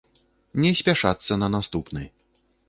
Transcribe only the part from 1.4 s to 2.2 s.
на наступны.